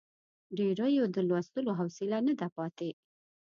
[0.57, 2.89] ډېریو د لوستلو حوصله نه ده پاتې.